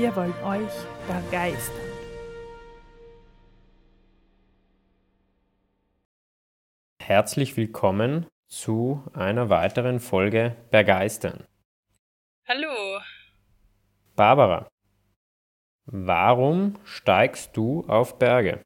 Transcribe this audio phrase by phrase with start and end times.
[0.00, 0.72] Wir wollen euch
[1.06, 1.76] begeistern.
[7.02, 11.44] Herzlich willkommen zu einer weiteren Folge Begeistern.
[12.48, 13.02] Hallo.
[14.16, 14.70] Barbara,
[15.84, 18.62] warum steigst du auf Berge?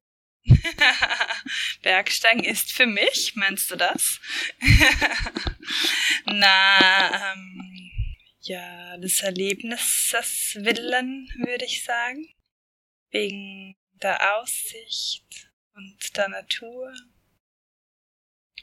[1.82, 4.20] Bergsteigen ist für mich, meinst du das?
[6.26, 7.63] Na, ähm,
[8.46, 12.28] ja, des Erlebnisses willen, würde ich sagen.
[13.10, 16.92] Wegen der Aussicht und der Natur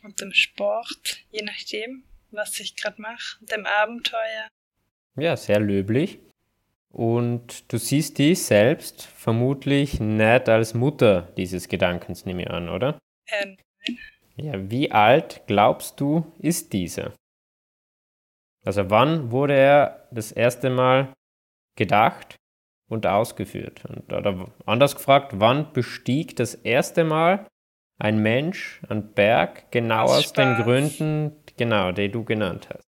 [0.03, 4.47] und dem Sport, je nachdem, was ich gerade mache, dem Abenteuer.
[5.17, 6.19] Ja, sehr löblich.
[6.89, 12.99] Und du siehst dich selbst vermutlich nicht als Mutter dieses Gedankens, nehme ich an, oder?
[13.27, 13.99] Äh, nein.
[14.35, 17.13] Ja, wie alt glaubst du, ist dieser?
[18.63, 21.13] Also wann wurde er das erste Mal
[21.75, 22.35] gedacht
[22.87, 23.83] und ausgeführt?
[23.85, 27.47] Und, oder anders gefragt, wann bestieg das erste Mal
[27.97, 32.83] ein Mensch einen Berg genau aus, aus den Gründen, genau, die du genannt hast?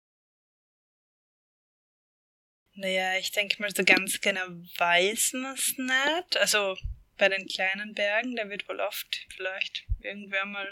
[2.75, 4.45] Naja, ich denke mal, so ganz genau
[4.77, 6.37] weiß man es nicht.
[6.37, 6.75] Also
[7.17, 10.67] bei den kleinen Bergen, da wird wohl oft vielleicht irgendwer mal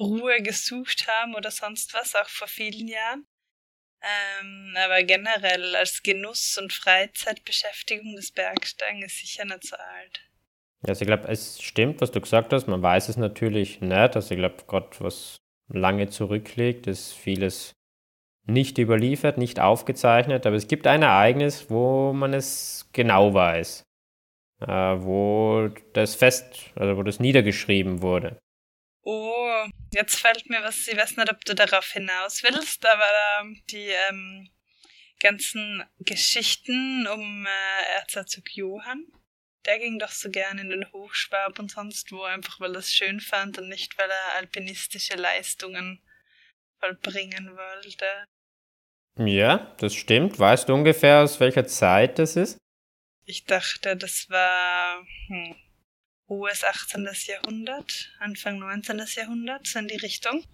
[0.00, 3.26] Ruhe gesucht haben oder sonst was, auch vor vielen Jahren.
[4.02, 10.20] Ähm, aber generell als Genuss und Freizeitbeschäftigung des Bergsteigen ist sicher nicht so alt.
[10.86, 12.68] Also ich glaube, es stimmt, was du gesagt hast.
[12.68, 13.92] Man weiß es natürlich nicht.
[13.92, 17.72] Also ich glaube, gerade was lange zurückliegt, ist vieles
[18.46, 20.46] nicht überliefert, nicht aufgezeichnet.
[20.46, 23.82] Aber es gibt ein Ereignis, wo man es genau weiß.
[24.60, 28.38] Äh, wo das fest, also wo das niedergeschrieben wurde.
[29.10, 33.08] Oh, jetzt fällt mir was, ich weiß nicht, ob du darauf hinaus willst, aber
[33.40, 34.50] ähm, die ähm,
[35.18, 39.06] ganzen Geschichten um äh, Erzherzog Johann,
[39.64, 42.92] der ging doch so gern in den Hochschwab und sonst wo, einfach weil er es
[42.92, 46.02] schön fand und nicht, weil er alpinistische Leistungen
[46.78, 48.26] vollbringen wollte.
[49.16, 50.38] Ja, das stimmt.
[50.38, 52.58] Weißt du ungefähr, aus welcher Zeit das ist?
[53.24, 55.56] Ich dachte, das war hm,
[56.28, 57.08] hohes 18.
[57.26, 59.02] Jahrhundert, Anfang 19.
[59.16, 60.44] Jahrhundert, so in die Richtung.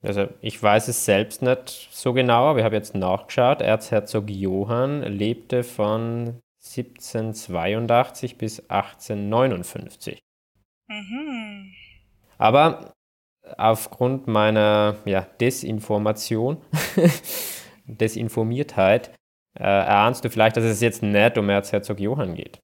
[0.00, 3.60] Also ich weiß es selbst nicht so genau, aber ich habe jetzt nachgeschaut.
[3.60, 10.20] Erzherzog Johann lebte von 1782 bis 1859.
[10.86, 11.72] Mhm.
[12.38, 12.92] Aber
[13.56, 16.62] aufgrund meiner ja, Desinformation,
[17.86, 19.08] Desinformiertheit,
[19.58, 22.60] äh, erahnst du vielleicht, dass es jetzt nicht um Erzherzog Johann geht.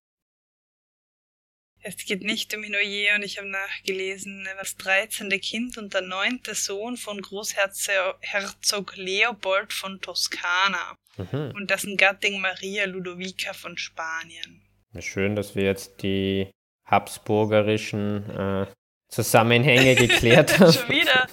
[1.87, 5.29] Es geht nicht um Hinoje und ich habe nachgelesen, er war das 13.
[5.39, 11.53] Kind und der neunte Sohn von Großherzog Leopold von Toskana mhm.
[11.55, 14.63] und dessen Gattin Maria Ludovica von Spanien.
[14.99, 16.51] Schön, dass wir jetzt die
[16.87, 18.67] habsburgerischen äh,
[19.15, 20.73] Zusammenhänge geklärt haben.
[20.73, 21.27] Schon wieder.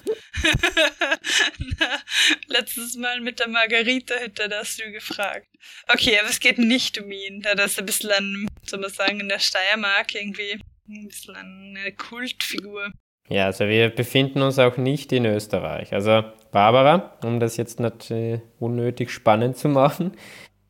[2.47, 5.47] Letztes Mal mit der Margarita hätte das du gefragt.
[5.91, 7.41] Okay, aber es geht nicht um ihn.
[7.41, 11.91] Da ist ein bisschen an, soll man sagen, in der Steiermark irgendwie ein bisschen eine
[11.93, 12.91] Kultfigur.
[13.29, 15.93] Ja, also wir befinden uns auch nicht in Österreich.
[15.93, 20.17] Also Barbara, um das jetzt nicht äh, unnötig spannend zu machen.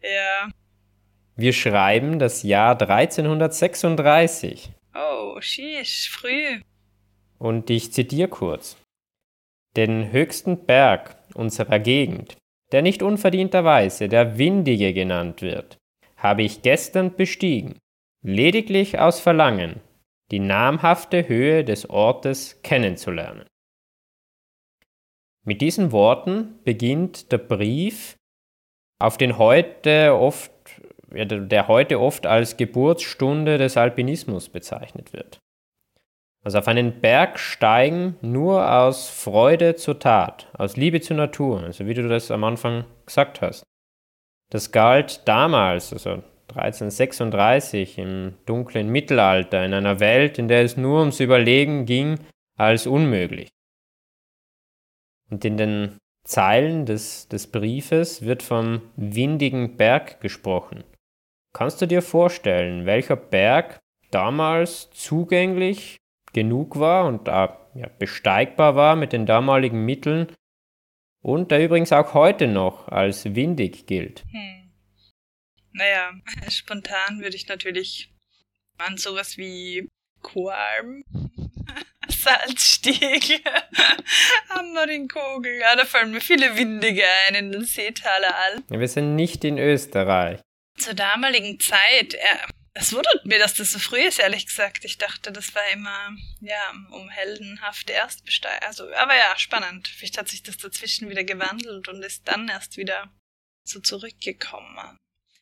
[0.02, 0.50] Ja.
[1.36, 4.72] Wir schreiben das Jahr 1336.
[4.94, 6.62] Oh, sheesh, früh.
[7.42, 8.78] Und ich zitiere kurz.
[9.76, 12.38] Den höchsten Berg unserer Gegend,
[12.72, 15.78] der nicht unverdienterweise der Windige genannt wird,
[16.18, 17.80] habe ich gestern bestiegen,
[18.24, 19.80] lediglich aus Verlangen,
[20.30, 23.48] die namhafte Höhe des Ortes kennenzulernen.
[25.44, 28.18] Mit diesen Worten beginnt der Brief,
[29.00, 30.52] auf den heute oft,
[31.10, 35.40] der heute oft als Geburtsstunde des Alpinismus bezeichnet wird.
[36.44, 41.86] Also auf einen Berg steigen nur aus Freude zur Tat, aus Liebe zur Natur, also
[41.86, 43.64] wie du das am Anfang gesagt hast.
[44.50, 51.00] Das galt damals, also 1336 im dunklen Mittelalter, in einer Welt, in der es nur
[51.00, 52.20] ums Überlegen ging,
[52.58, 53.50] als unmöglich.
[55.30, 60.84] Und in den Zeilen des, des Briefes wird vom windigen Berg gesprochen.
[61.54, 63.80] Kannst du dir vorstellen, welcher Berg
[64.12, 66.01] damals zugänglich
[66.34, 70.28] genug war und ja, besteigbar war mit den damaligen Mitteln
[71.22, 74.24] und der übrigens auch heute noch als windig gilt?
[74.32, 74.72] Hm.
[75.74, 76.12] Naja,
[76.50, 78.14] spontan würde ich natürlich
[78.78, 79.88] an sowas wie
[80.22, 81.04] Qualm
[82.10, 83.40] Salzstiegel
[84.50, 85.60] am Marinkogel.
[85.60, 88.74] Ja, da fallen mir viele Windige ein in den Seetaler Alpen.
[88.74, 90.40] Ja, wir sind nicht in Österreich.
[90.78, 94.86] Zur damaligen Zeit, ja, es wundert mir, dass das so früh ist, ehrlich gesagt.
[94.86, 98.66] Ich dachte, das war immer, ja, um heldenhafte Erstbesteiger.
[98.66, 99.88] Also, aber ja, spannend.
[99.88, 103.12] Vielleicht hat sich das dazwischen wieder gewandelt und ist dann erst wieder
[103.64, 104.98] so zurückgekommen.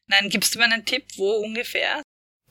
[0.08, 2.02] Nein, gibst du mir einen Tipp, wo ungefähr?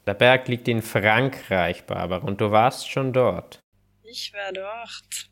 [0.07, 3.61] Der Berg liegt in Frankreich, Barbara, und du warst schon dort.
[4.05, 5.29] Ich war dort.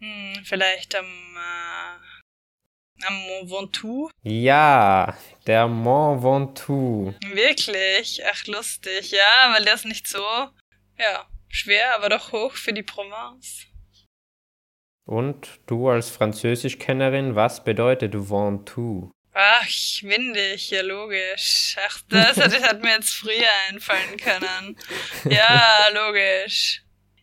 [0.00, 2.13] Hm, vielleicht am, äh,
[3.06, 4.10] am Mont Ventoux?
[4.22, 5.16] Ja,
[5.46, 7.14] der Mont Ventoux.
[7.32, 8.22] Wirklich?
[8.30, 9.10] Ach, lustig.
[9.10, 10.24] Ja, weil der ist nicht so,
[10.98, 13.66] ja, schwer, aber doch hoch für die Provence.
[15.06, 19.10] Und du als Französischkennerin, was bedeutet Ventoux?
[19.34, 19.66] Ach,
[20.02, 21.76] windig, ja logisch.
[21.86, 24.78] Ach, das hat, das hat mir jetzt früher einfallen können.
[25.24, 26.82] Ja, logisch.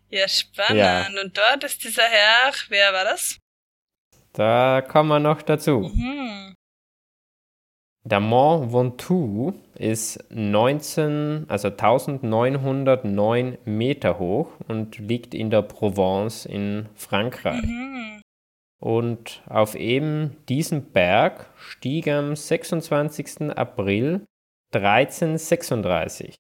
[0.10, 0.78] Ja, spannend.
[0.78, 1.08] Ja.
[1.22, 3.38] Und dort ist dieser Herr, wer war das?
[4.34, 5.92] Da kommen wir noch dazu.
[5.94, 6.54] Mhm.
[8.04, 16.90] Der Mont Ventoux ist 19, also 1909 Meter hoch und liegt in der Provence in
[16.96, 17.62] Frankreich.
[17.62, 18.22] Mhm.
[18.80, 23.52] Und auf eben diesem Berg stieg am 26.
[23.56, 24.26] April
[24.74, 26.34] 1336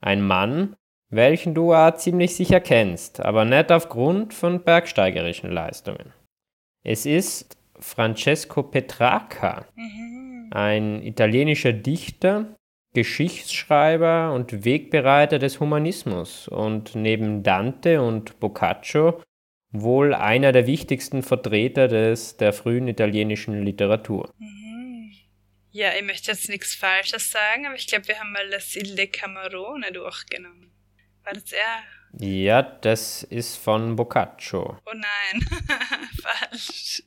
[0.00, 0.76] ein Mann
[1.10, 6.12] welchen du auch ziemlich sicher kennst, aber nicht aufgrund von bergsteigerischen Leistungen.
[6.90, 9.66] Es ist Francesco Petrarca,
[10.50, 12.56] ein italienischer Dichter,
[12.94, 19.22] Geschichtsschreiber und Wegbereiter des Humanismus und neben Dante und Boccaccio
[19.70, 24.32] wohl einer der wichtigsten Vertreter des, der frühen italienischen Literatur.
[25.70, 28.96] Ja, ich möchte jetzt nichts Falsches sagen, aber ich glaube, wir haben mal das Il
[28.96, 30.72] de Camerone durchgenommen.
[31.22, 31.97] War das er?
[32.12, 34.78] Ja, das ist von Boccaccio.
[34.86, 35.42] Oh nein,
[36.22, 37.02] falsch.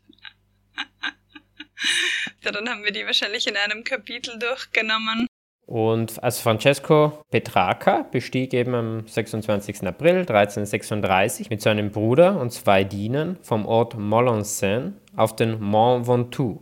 [2.42, 5.27] ja, dann haben wir die wahrscheinlich in einem Kapitel durchgenommen.
[5.65, 9.88] Und als Francesco Petrarca bestieg eben am 26.
[9.88, 16.62] April 1336 mit seinem Bruder und zwei Dienern vom Ort Molensin auf den Mont Ventoux.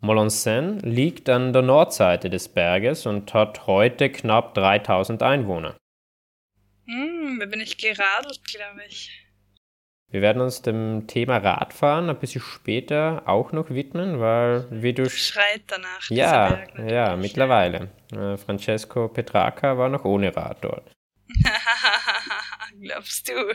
[0.00, 5.76] Molensin liegt an der Nordseite des Berges und hat heute knapp 3000 Einwohner.
[6.88, 9.10] Hm, da bin ich geradelt, glaube ich.
[10.10, 15.08] Wir werden uns dem Thema Radfahren ein bisschen später auch noch widmen, weil wie du
[15.10, 16.08] schreit danach.
[16.08, 17.90] Ja, Berg, ja, mittlerweile.
[18.12, 20.90] Äh, Francesco Petrarca war noch ohne Rad dort.
[22.80, 23.34] Glaubst du?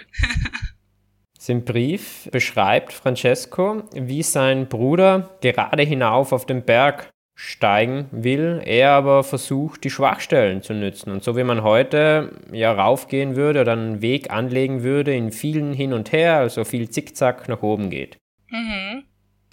[1.40, 8.92] Sein Brief beschreibt Francesco, wie sein Bruder gerade hinauf auf den Berg steigen will, er
[8.92, 11.12] aber versucht, die Schwachstellen zu nützen.
[11.12, 15.74] Und so wie man heute ja raufgehen würde oder einen Weg anlegen würde, in vielen
[15.74, 18.18] hin und her, also viel Zickzack nach oben geht.
[18.50, 19.04] Mhm.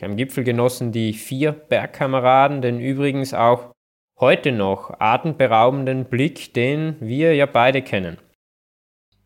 [0.02, 3.72] Am Gipfel genossen die vier Bergkameraden den übrigens auch
[4.18, 8.18] heute noch atemberaubenden Blick, den wir ja beide kennen.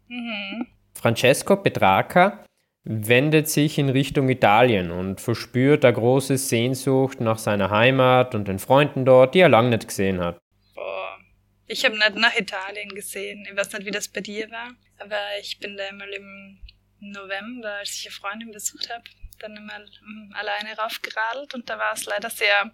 [0.08, 0.66] Mhm.
[0.94, 2.44] Francesco Petrarca
[2.84, 8.58] wendet sich in Richtung Italien und verspürt eine große Sehnsucht nach seiner Heimat und den
[8.58, 10.38] Freunden dort, die er lange nicht gesehen hat.
[10.74, 11.18] Boah.
[11.66, 13.46] Ich habe nicht nach Italien gesehen.
[13.50, 16.60] Ich weiß nicht, wie das bei dir war, aber ich bin da einmal im
[17.00, 19.04] November, als ich eine Freundin besucht habe,
[19.38, 19.86] dann einmal
[20.34, 22.70] alleine raufgeradelt und da war es leider sehr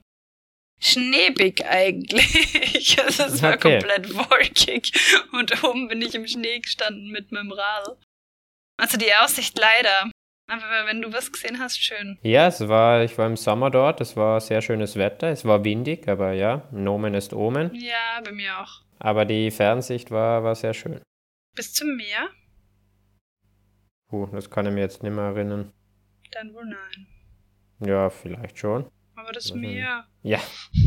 [0.81, 2.99] schneebig eigentlich.
[3.01, 3.79] Also es war okay.
[3.79, 4.93] komplett wolkig
[5.33, 7.97] und oben bin ich im Schnee gestanden mit meinem Radl.
[8.81, 10.11] Also die Aussicht leider.
[10.49, 12.19] Aber wenn du was gesehen hast, schön.
[12.23, 15.63] Ja, es war, ich war im Sommer dort, es war sehr schönes Wetter, es war
[15.65, 17.73] windig, aber ja, Nomen ist Omen.
[17.75, 18.83] Ja, bei mir auch.
[18.99, 21.01] Aber die Fernsicht war, war sehr schön.
[21.55, 22.31] Bis zum Meer?
[24.09, 25.73] Puh, das kann ich mir jetzt nicht mehr erinnern.
[26.33, 27.07] Dann wohl nein.
[27.87, 28.91] Ja, vielleicht schon.
[29.15, 30.07] Aber das also, Meer.
[30.23, 30.41] Ja,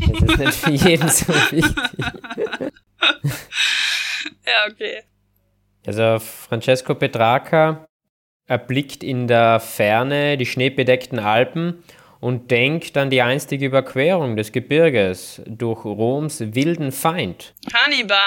[0.10, 1.76] das ist nicht für jeden so wichtig.
[4.46, 5.04] ja, okay.
[5.86, 7.86] Also Francesco Petrarca
[8.48, 11.84] erblickt in der Ferne die schneebedeckten Alpen
[12.20, 17.54] und denkt an die einstige Überquerung des Gebirges durch Roms wilden Feind.
[17.74, 18.18] Hannibal.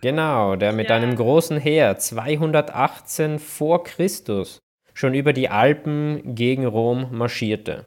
[0.00, 0.96] Genau, der mit ja.
[0.96, 4.58] einem großen Heer 218 vor Christus
[4.94, 7.86] schon über die Alpen gegen Rom marschierte.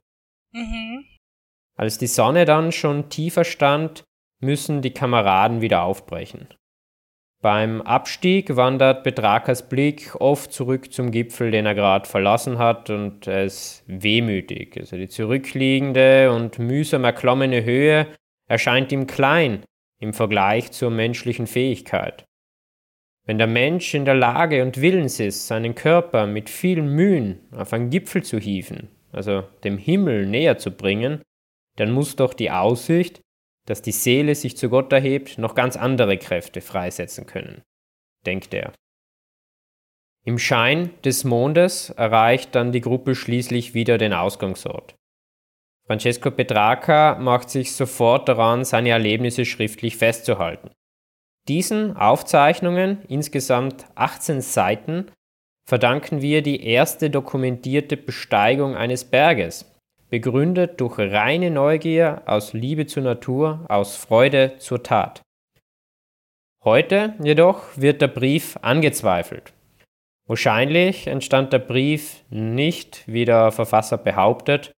[0.54, 1.04] Mhm.
[1.76, 4.04] Als die Sonne dann schon tiefer stand,
[4.40, 6.48] müssen die Kameraden wieder aufbrechen.
[7.44, 13.28] Beim Abstieg wandert Betrakas Blick oft zurück zum Gipfel, den er gerade verlassen hat, und
[13.28, 14.78] er ist wehmütig.
[14.80, 18.08] Also die zurückliegende und mühsam erklommene Höhe
[18.48, 19.66] erscheint ihm klein
[20.00, 22.24] im Vergleich zur menschlichen Fähigkeit.
[23.26, 27.74] Wenn der Mensch in der Lage und willens ist, seinen Körper mit vielen Mühen auf
[27.74, 31.22] einen Gipfel zu hieven, also dem Himmel näher zu bringen,
[31.76, 33.20] dann muss doch die Aussicht,
[33.66, 37.62] dass die Seele sich zu Gott erhebt, noch ganz andere Kräfte freisetzen können,
[38.26, 38.74] denkt er.
[40.26, 44.96] Im Schein des Mondes erreicht dann die Gruppe schließlich wieder den Ausgangsort.
[45.86, 50.72] Francesco Petrarca macht sich sofort daran, seine Erlebnisse schriftlich festzuhalten.
[51.50, 55.12] Diesen Aufzeichnungen, insgesamt 18 Seiten,
[55.68, 59.73] verdanken wir die erste dokumentierte Besteigung eines Berges,
[60.14, 65.24] begründet durch reine Neugier, aus Liebe zur Natur, aus Freude zur Tat.
[66.64, 69.54] Heute jedoch wird der Brief angezweifelt.
[70.28, 74.72] Wahrscheinlich entstand der Brief nicht, wie der Verfasser behauptet,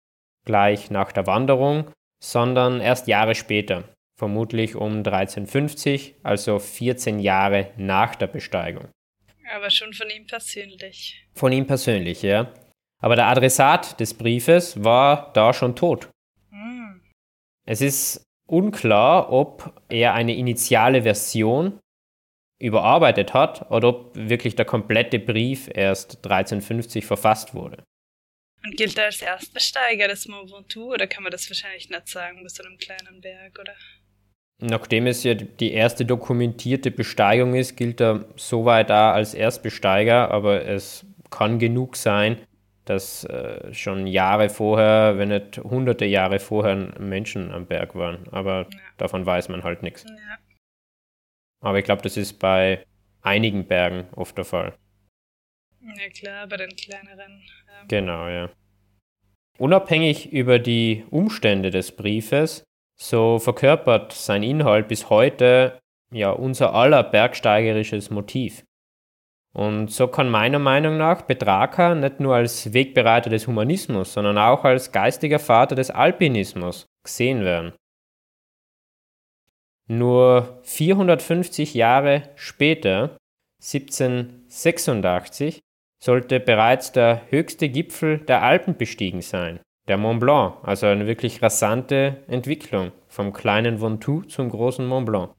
[0.46, 1.90] gleich nach der Wanderung,
[2.24, 3.86] sondern erst Jahre später,
[4.16, 8.88] vermutlich um 1350, also 14 Jahre nach der Besteigung.
[9.52, 11.26] Aber schon von ihm persönlich.
[11.34, 12.54] Von ihm persönlich, ja.
[13.04, 16.10] Aber der Adressat des Briefes war da schon tot.
[16.52, 17.02] Hm.
[17.68, 21.80] Es ist unklar, ob er eine initiale Version
[22.62, 27.84] überarbeitet hat oder ob wirklich der komplette Brief erst 1350 verfasst wurde.
[28.64, 32.42] Und gilt er als Erstbesteiger des Mont Ventoux oder kann man das wahrscheinlich nicht sagen,
[32.42, 33.74] bis zu einem kleinen Berg, oder?
[34.62, 40.66] Nachdem es ja die erste dokumentierte Besteigung ist, gilt er soweit da als Erstbesteiger, aber
[40.66, 42.38] es kann genug sein,
[42.86, 48.28] dass äh, schon Jahre vorher, wenn nicht hunderte Jahre vorher Menschen am Berg waren.
[48.32, 48.80] Aber ja.
[48.98, 50.04] davon weiß man halt nichts.
[50.08, 50.38] Ja.
[51.62, 52.86] Aber ich glaube, das ist bei
[53.22, 54.74] einigen Bergen oft der Fall.
[55.82, 57.42] Ja klar, bei den kleineren.
[57.68, 57.86] Ja.
[57.88, 58.50] Genau, ja.
[59.58, 62.64] Unabhängig über die Umstände des Briefes,
[63.00, 65.80] so verkörpert sein Inhalt bis heute
[66.12, 68.64] ja unser aller bergsteigerisches Motiv.
[69.56, 74.64] Und so kann meiner Meinung nach Petrarca nicht nur als Wegbereiter des Humanismus, sondern auch
[74.64, 77.74] als geistiger Vater des Alpinismus gesehen werden.
[79.88, 83.18] Nur 450 Jahre später,
[83.62, 85.60] 1786,
[86.04, 91.42] sollte bereits der höchste Gipfel der Alpen bestiegen sein, der Mont Blanc, also eine wirklich
[91.42, 95.34] rasante Entwicklung vom kleinen Ventoux zum großen Mont Blanc.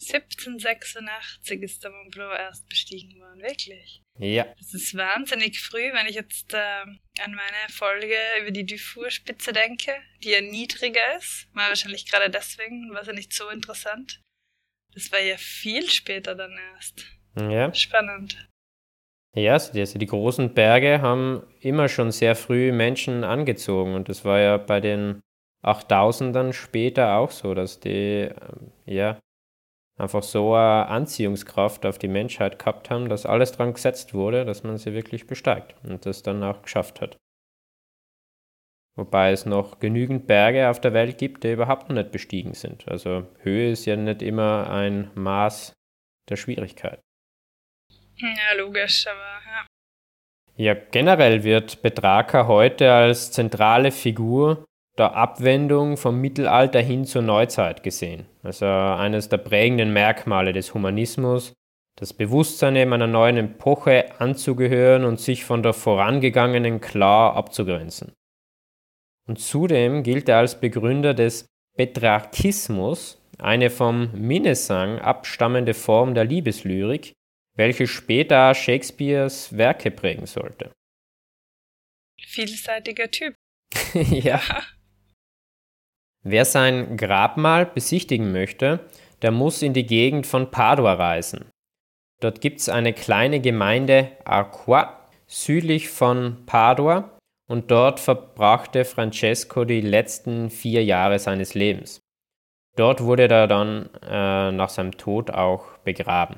[0.00, 4.02] 1786 ist der Mont Blanc erst bestiegen worden, wirklich.
[4.18, 4.46] Ja.
[4.58, 9.92] Das ist wahnsinnig früh, wenn ich jetzt äh, an meine Folge über die Dufour-Spitze denke,
[10.22, 11.48] die ja niedriger ist.
[11.52, 14.20] War wahrscheinlich gerade deswegen, war sie nicht so interessant.
[14.94, 17.04] Das war ja viel später dann erst.
[17.36, 17.72] Ja.
[17.74, 18.48] Spannend.
[19.34, 24.08] Ja, also die, also die großen Berge haben immer schon sehr früh Menschen angezogen und
[24.08, 25.20] das war ja bei den
[25.62, 29.18] 8000ern später auch so, dass die, ähm, ja,
[29.98, 34.62] einfach so eine Anziehungskraft auf die Menschheit gehabt haben, dass alles dran gesetzt wurde, dass
[34.62, 37.16] man sie wirklich besteigt und das dann auch geschafft hat.
[38.96, 42.88] Wobei es noch genügend Berge auf der Welt gibt, die überhaupt noch nicht bestiegen sind.
[42.88, 45.72] Also Höhe ist ja nicht immer ein Maß
[46.28, 47.00] der Schwierigkeit.
[48.16, 49.66] Ja, logisch, aber ja.
[50.56, 54.64] Ja, generell wird Betraker heute als zentrale Figur
[54.98, 58.26] der Abwendung vom Mittelalter hin zur Neuzeit gesehen.
[58.42, 61.52] Also eines der prägenden Merkmale des Humanismus,
[61.96, 68.12] das Bewusstsein eben einer neuen Epoche anzugehören und sich von der vorangegangenen klar abzugrenzen.
[69.26, 77.12] Und zudem gilt er als Begründer des Petrarchismus, eine vom Minnesang abstammende Form der Liebeslyrik,
[77.54, 80.72] welche später Shakespeares Werke prägen sollte.
[82.20, 83.34] Vielseitiger Typ.
[83.94, 84.40] ja.
[86.30, 88.80] Wer sein Grabmal besichtigen möchte,
[89.22, 91.46] der muss in die Gegend von Padua reisen.
[92.20, 97.16] Dort gibt es eine kleine Gemeinde Arqua südlich von Padua
[97.48, 102.02] und dort verbrachte Francesco die letzten vier Jahre seines Lebens.
[102.76, 106.36] Dort wurde er dann äh, nach seinem Tod auch begraben.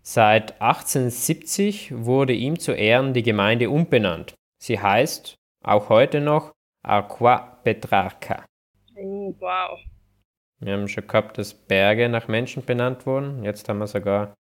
[0.00, 4.32] Seit 1870 wurde ihm zu Ehren die Gemeinde umbenannt.
[4.58, 6.52] Sie heißt auch heute noch
[6.82, 8.46] Arqua Petrarca.
[9.00, 9.78] Oh, wow.
[10.60, 13.44] Wir haben schon gehabt, dass Berge nach Menschen benannt wurden.
[13.44, 14.34] Jetzt haben wir sogar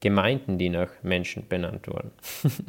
[0.00, 2.10] Gemeinden, die nach Menschen benannt wurden.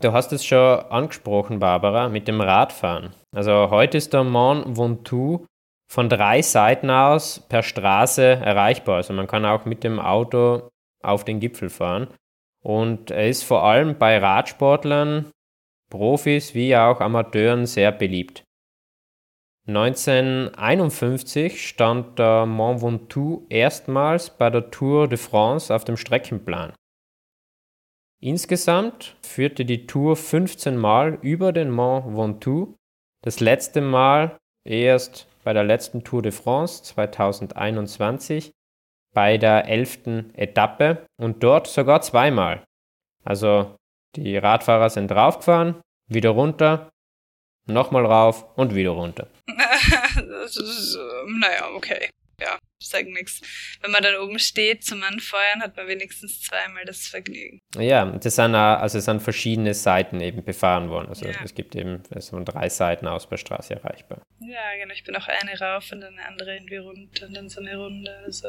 [0.00, 3.14] du hast es schon angesprochen, Barbara, mit dem Radfahren.
[3.34, 5.46] Also heute ist der Mont Ventoux
[5.90, 8.96] von drei Seiten aus per Straße erreichbar.
[8.96, 10.68] Also man kann auch mit dem Auto
[11.02, 12.08] auf den Gipfel fahren.
[12.62, 15.30] Und er ist vor allem bei Radsportlern,
[15.88, 18.45] Profis wie auch Amateuren sehr beliebt.
[19.68, 26.72] 1951 stand der Mont Ventoux erstmals bei der Tour de France auf dem Streckenplan.
[28.22, 32.76] Insgesamt führte die Tour 15 Mal über den Mont Ventoux,
[33.22, 38.52] das letzte Mal erst bei der letzten Tour de France 2021
[39.14, 40.32] bei der 11.
[40.34, 42.62] Etappe und dort sogar zweimal.
[43.24, 43.74] Also
[44.14, 46.90] die Radfahrer sind draufgefahren, wieder runter,
[47.66, 49.28] nochmal rauf und wieder runter.
[49.46, 53.40] das ist, naja, okay ja, ich sage nichts.
[53.80, 57.60] Wenn man dann oben steht zum Anfeuern, hat man wenigstens zweimal das Vergnügen.
[57.78, 61.08] Ja, das sind, also es sind verschiedene Seiten eben befahren worden.
[61.08, 61.34] Also ja.
[61.42, 64.22] es gibt eben so drei Seiten aus per Straße erreichbar.
[64.40, 64.92] Ja, genau.
[64.92, 67.76] Ich bin auch eine rauf und dann eine andere irgendwie runter und dann so eine
[67.76, 68.14] Runde.
[68.24, 68.48] Also.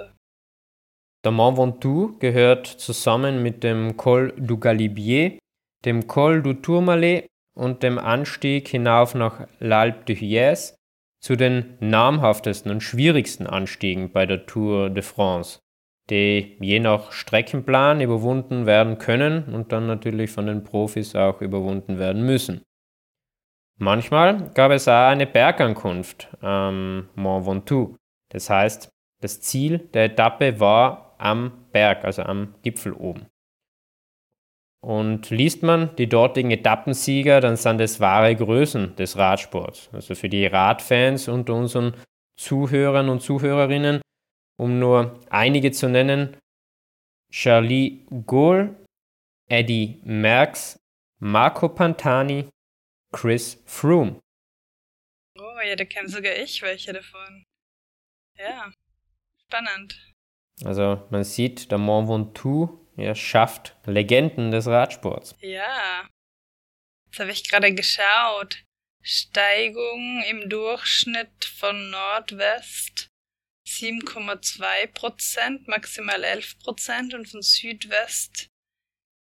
[1.23, 5.39] Der Mont Ventoux gehört zusammen mit dem Col du Galibier,
[5.85, 10.75] dem Col du Tourmalet und dem Anstieg hinauf nach l'Alpe de Huez
[11.19, 15.59] zu den namhaftesten und schwierigsten Anstiegen bei der Tour de France,
[16.09, 21.97] die je nach Streckenplan überwunden werden können und dann natürlich von den Profis auch überwunden
[21.97, 22.61] werden müssen.
[23.79, 27.95] Manchmal gab es auch eine Bergankunft am Mont Ventoux.
[28.29, 28.89] Das heißt,
[29.21, 33.27] das Ziel der Etappe war am Berg, also am Gipfel oben.
[34.83, 39.89] Und liest man die dortigen Etappensieger, dann sind es wahre Größen des Radsports.
[39.91, 41.93] Also für die Radfans unter unseren
[42.37, 44.01] Zuhörern und Zuhörerinnen,
[44.57, 46.37] um nur einige zu nennen,
[47.31, 48.75] Charlie Gaulle,
[49.49, 50.77] Eddie Merckx,
[51.19, 52.47] Marco Pantani,
[53.11, 54.19] Chris Froome.
[55.39, 57.43] Oh ja, da kenne sogar ich welche davon.
[58.37, 58.71] Ja,
[59.45, 60.13] spannend.
[60.63, 65.35] Also man sieht, der Mont Ventoux ja, schafft Legenden des Radsports.
[65.41, 66.09] Ja.
[67.05, 68.63] Jetzt habe ich gerade geschaut.
[69.03, 73.07] Steigung im Durchschnitt von Nordwest
[73.65, 78.47] 7,2 Prozent, maximal 11 Prozent und von Südwest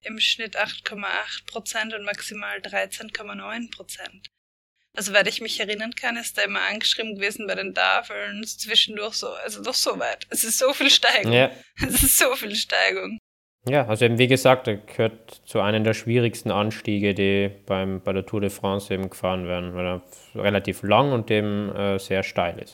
[0.03, 4.29] im Schnitt 8,8 Prozent und maximal 13,9 Prozent.
[4.97, 9.15] Also, weil ich mich erinnern kann, ist da immer angeschrieben gewesen bei den Tafeln zwischendurch
[9.15, 10.27] so, also doch so weit.
[10.31, 11.33] Es ist so viel Steigung.
[11.33, 11.51] Ja.
[11.77, 13.19] Es ist so viel Steigung.
[13.69, 18.13] Ja, also eben wie gesagt, er gehört zu einem der schwierigsten Anstiege, die beim, bei
[18.13, 20.03] der Tour de France eben gefahren werden, weil er
[20.35, 22.73] relativ lang und eben äh, sehr steil ist.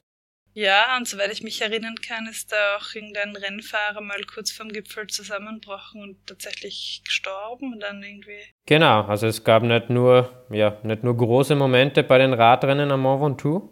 [0.57, 4.71] Ja, und soweit ich mich erinnern kann, ist da auch irgendein Rennfahrer mal kurz vorm
[4.71, 8.41] Gipfel zusammenbrochen und tatsächlich gestorben und dann irgendwie.
[8.65, 13.03] Genau, also es gab nicht nur, ja, nicht nur große Momente bei den Radrennen am
[13.03, 13.69] Mont Ventoux.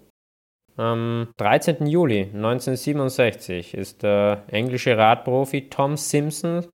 [0.77, 1.87] Am 13.
[1.87, 6.67] Juli 1967 ist der englische Radprofi Tom Simpson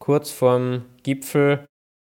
[0.00, 1.66] kurz vorm Gipfel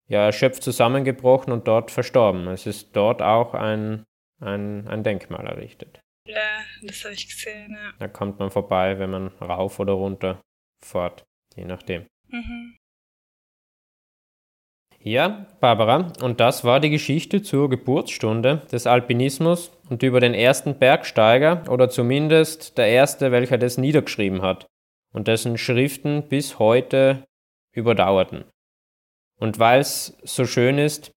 [0.07, 2.47] ja, erschöpft zusammengebrochen und dort verstorben.
[2.47, 4.03] Es ist dort auch ein,
[4.39, 5.99] ein, ein Denkmal errichtet.
[6.27, 7.93] Ja, das habe ich gesehen, ja.
[7.99, 10.41] Da kommt man vorbei, wenn man rauf oder runter
[10.83, 11.23] fährt,
[11.55, 12.05] je nachdem.
[12.27, 12.75] Mhm.
[14.99, 20.79] Ja, Barbara, und das war die Geschichte zur Geburtsstunde des Alpinismus und über den ersten
[20.79, 24.65] Bergsteiger oder zumindest der erste, welcher das niedergeschrieben hat
[25.13, 27.23] und dessen Schriften bis heute
[27.77, 28.43] überdauerten.
[29.39, 31.11] Und weil es so schön ist,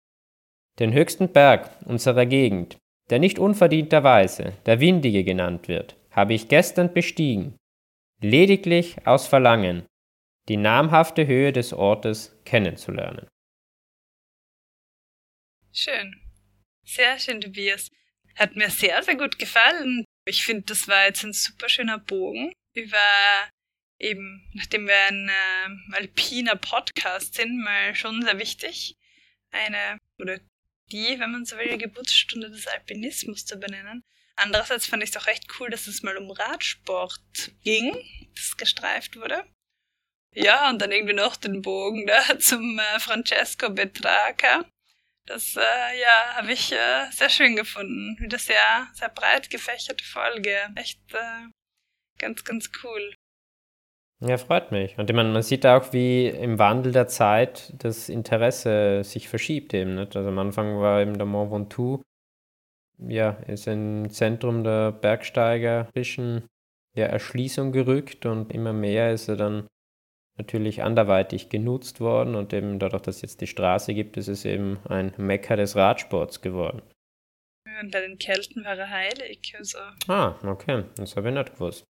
[0.78, 2.76] den höchsten Berg unserer Gegend,
[3.10, 7.56] der nicht unverdienterweise der Windige genannt wird, habe ich gestern bestiegen,
[8.20, 9.86] lediglich aus Verlangen,
[10.48, 13.28] die namhafte Höhe des Ortes kennenzulernen.
[15.72, 16.20] Schön.
[16.84, 17.88] Sehr schön, Tobias.
[18.34, 20.04] Hat mir sehr, sehr gut gefallen.
[20.26, 22.96] Ich finde, das war jetzt ein super schöner Bogen über
[23.98, 28.96] eben, nachdem wir ein äh, alpiner Podcast sind, mal schon sehr wichtig,
[29.50, 30.38] eine oder
[30.90, 34.04] die, wenn man so will, Geburtsstunde des Alpinismus zu benennen.
[34.36, 37.20] Andererseits fand ich es auch recht cool, dass es mal um Radsport
[37.62, 37.96] ging,
[38.36, 39.44] das gestreift wurde.
[40.34, 44.64] Ja, und dann irgendwie noch den Bogen da zum äh, Francesco Betraca.
[45.26, 48.16] Das, äh, ja, habe ich äh, sehr schön gefunden.
[48.20, 50.70] Wieder sehr, sehr breit gefächerte Folge.
[50.76, 51.48] Echt äh,
[52.18, 53.14] ganz, ganz cool.
[54.20, 54.98] Ja, freut mich.
[54.98, 59.94] Und meine, man sieht auch, wie im Wandel der Zeit das Interesse sich verschiebt eben.
[59.94, 60.16] Nicht?
[60.16, 62.02] Also am Anfang war eben der Mont Ventoux,
[62.98, 66.48] ja, ist im Zentrum der Bergsteigerischen
[66.96, 69.68] ja, Erschließung gerückt und immer mehr ist er dann
[70.36, 74.44] natürlich anderweitig genutzt worden und eben dadurch, dass es jetzt die Straße gibt, ist es
[74.44, 76.82] eben ein Mecker des Radsports geworden.
[77.80, 79.54] Und bei den Kelten war er heilig.
[79.56, 79.78] Also.
[80.08, 81.84] Ah, okay, das habe ich nicht gewusst.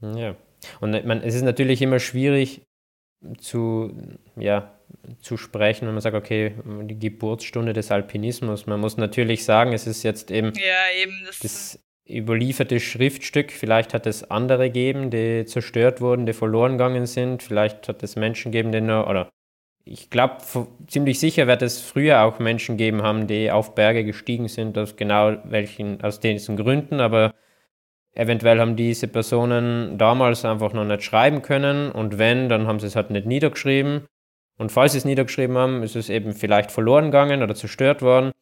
[0.00, 0.36] Ja.
[0.80, 2.62] Und man, es ist natürlich immer schwierig
[3.38, 3.92] zu,
[4.36, 4.74] ja,
[5.20, 8.66] zu sprechen, wenn man sagt, okay, die Geburtsstunde des Alpinismus.
[8.66, 13.52] Man muss natürlich sagen, es ist jetzt eben, ja, eben das, das überlieferte Schriftstück.
[13.52, 17.42] Vielleicht hat es andere gegeben, die zerstört wurden, die verloren gegangen sind.
[17.42, 19.30] Vielleicht hat es Menschen gegeben, die nur, oder
[19.84, 20.38] ich glaube,
[20.86, 24.96] ziemlich sicher wird es früher auch Menschen geben haben, die auf Berge gestiegen sind, aus
[24.96, 27.34] genau welchen, aus diesen Gründen, aber
[28.14, 32.86] eventuell haben diese Personen damals einfach noch nicht schreiben können und wenn, dann haben sie
[32.86, 34.06] es halt nicht niedergeschrieben.
[34.58, 38.32] Und falls sie es niedergeschrieben haben, ist es eben vielleicht verloren gegangen oder zerstört worden.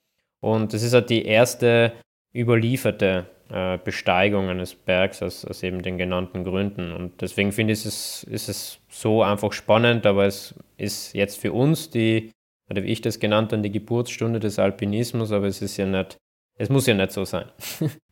[0.41, 1.93] Und das ist halt die erste
[2.35, 6.93] überlieferte äh, Besteigung eines Bergs aus, aus eben den genannten Gründen.
[6.93, 11.53] Und deswegen finde ich es, ist es so einfach spannend, aber es ist jetzt für
[11.53, 12.33] uns die,
[12.69, 16.17] oder wie ich das genannt habe, die Geburtsstunde des Alpinismus, aber es ist ja nicht,
[16.57, 17.47] es muss ja nicht so sein.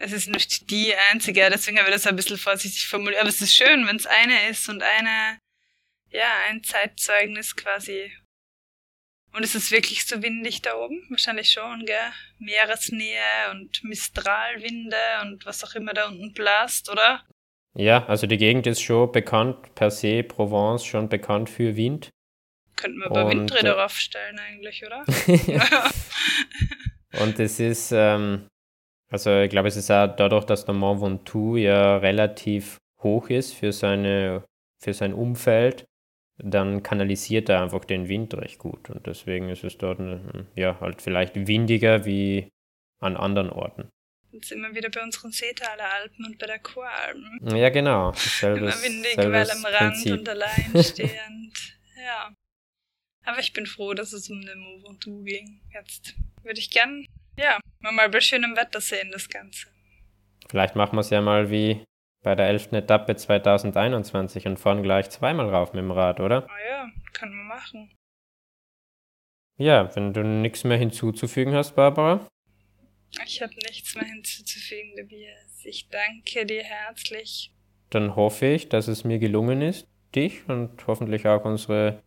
[0.00, 3.20] es ist nicht die einzige, deswegen habe ich das ein bisschen vorsichtig formuliert.
[3.20, 5.38] Aber es ist schön, wenn es eine ist und eine,
[6.10, 8.10] ja, ein Zeitzeugnis quasi
[9.32, 11.06] und ist es wirklich so windig da oben?
[11.08, 12.12] Wahrscheinlich schon, gell?
[12.38, 17.22] Meeresnähe und Mistralwinde und was auch immer da unten blast, oder?
[17.74, 22.10] Ja, also die Gegend ist schon bekannt, per se, Provence schon bekannt für Wind.
[22.74, 25.04] Könnten wir aber Windräder äh, aufstellen eigentlich, oder?
[27.22, 28.48] und es ist, ähm,
[29.10, 33.54] also ich glaube, es ist auch dadurch, dass der Mont Ventoux ja relativ hoch ist
[33.54, 34.44] für, seine,
[34.82, 35.86] für sein Umfeld,
[36.38, 38.88] dann kanalisiert er einfach den Wind recht gut.
[38.90, 40.00] Und deswegen ist es dort
[40.54, 42.48] ja halt vielleicht windiger wie
[43.00, 43.88] an anderen Orten.
[44.32, 47.56] Jetzt sind wir wieder bei unseren Seetaler Alpen und bei der Choralpen.
[47.56, 48.12] Ja, genau.
[48.12, 50.12] Selbes, Immer windig, weil am Rand Prinzip.
[50.12, 51.78] und allein stehend.
[51.96, 52.32] ja.
[53.24, 55.60] Aber ich bin froh, dass es um den und Du ging.
[55.72, 57.06] Jetzt würde ich gern,
[57.40, 59.68] ja, mal bei schönem Wetter sehen, das Ganze.
[60.48, 61.84] Vielleicht machen wir es ja mal wie
[62.22, 62.72] bei der 11.
[62.72, 66.46] Etappe 2021 und fahren gleich zweimal rauf mit dem Rad, oder?
[66.48, 67.96] Ah ja, können wir machen.
[69.56, 72.26] Ja, wenn du nichts mehr hinzuzufügen hast, Barbara.
[73.26, 75.64] Ich habe nichts mehr hinzuzufügen, Tobias.
[75.64, 77.52] Ich danke dir herzlich.
[77.90, 82.02] Dann hoffe ich, dass es mir gelungen ist, dich und hoffentlich auch unsere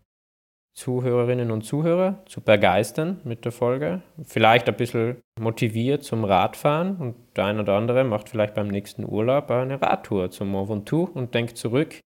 [0.74, 4.02] Zuhörerinnen und Zuhörer zu begeistern mit der Folge.
[4.24, 9.06] Vielleicht ein bisschen motiviert zum Radfahren und der ein oder andere macht vielleicht beim nächsten
[9.06, 12.00] Urlaub eine Radtour zum Mont Ventoux und denkt zurück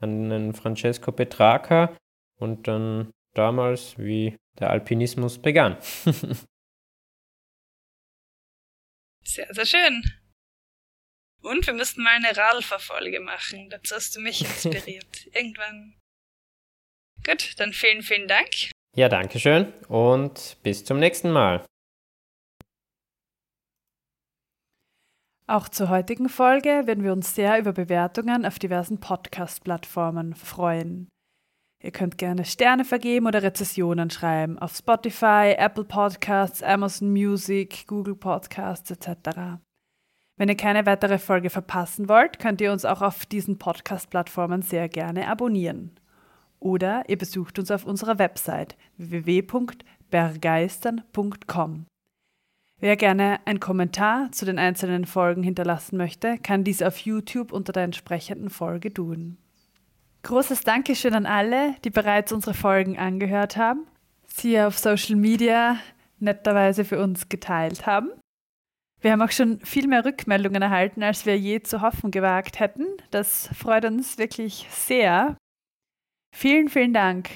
[0.00, 1.94] an den Francesco Petrarca
[2.38, 5.76] und dann damals, wie der Alpinismus begann.
[9.22, 10.02] sehr, sehr schön.
[11.42, 13.68] Und wir müssten mal eine Radlverfolge machen.
[13.70, 15.26] Dazu hast du mich inspiriert.
[15.34, 15.99] Irgendwann
[17.24, 18.70] Gut, dann vielen, vielen Dank.
[18.96, 21.64] Ja, danke schön und bis zum nächsten Mal.
[25.46, 31.08] Auch zur heutigen Folge werden wir uns sehr über Bewertungen auf diversen Podcast-Plattformen freuen.
[31.82, 38.16] Ihr könnt gerne Sterne vergeben oder Rezessionen schreiben auf Spotify, Apple Podcasts, Amazon Music, Google
[38.16, 39.58] Podcasts etc.
[40.36, 44.88] Wenn ihr keine weitere Folge verpassen wollt, könnt ihr uns auch auf diesen Podcast-Plattformen sehr
[44.88, 45.99] gerne abonnieren
[46.60, 51.86] oder ihr besucht uns auf unserer Website www.bergeistern.com.
[52.82, 57.72] Wer gerne einen Kommentar zu den einzelnen Folgen hinterlassen möchte, kann dies auf YouTube unter
[57.72, 59.36] der entsprechenden Folge tun.
[60.22, 63.86] Großes Dankeschön an alle, die bereits unsere Folgen angehört haben,
[64.26, 65.76] sie auf Social Media
[66.18, 68.10] netterweise für uns geteilt haben.
[69.00, 72.84] Wir haben auch schon viel mehr Rückmeldungen erhalten, als wir je zu hoffen gewagt hätten.
[73.10, 75.36] Das freut uns wirklich sehr.
[76.32, 77.30] Vielen, vielen Dank.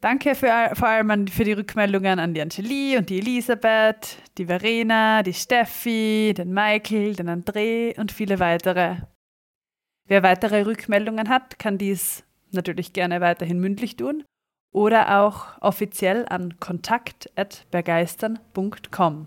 [0.00, 5.22] Danke für, vor allem für die Rückmeldungen an die Angelie und die Elisabeth, die Verena,
[5.22, 8.96] die Steffi, den Michael, den André und viele weitere.
[10.06, 14.22] Wer weitere Rückmeldungen hat, kann dies natürlich gerne weiterhin mündlich tun
[14.72, 19.26] oder auch offiziell an kontakt.bergeistern.com.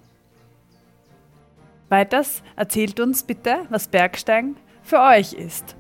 [1.89, 5.75] Weiters erzählt uns bitte, was Bergsteigen für euch ist.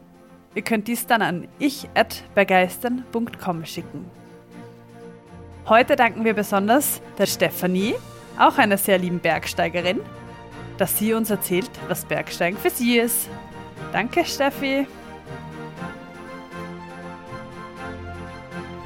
[0.55, 4.09] Ihr könnt dies dann an ich.begeistern.com schicken.
[5.67, 7.93] Heute danken wir besonders der Stefanie,
[8.39, 9.99] auch einer sehr lieben Bergsteigerin,
[10.79, 13.29] dass sie uns erzählt, was Bergsteigen für sie ist.
[13.91, 14.87] Danke, Steffi.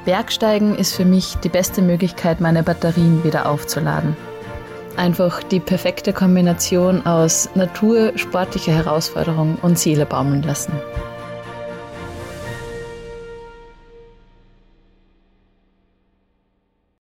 [0.04, 4.14] Bergsteigen ist für mich die beste Möglichkeit, meine Batterien wieder aufzuladen.
[4.98, 10.74] Einfach die perfekte Kombination aus Natur, sportlicher Herausforderung und Seele baumeln lassen.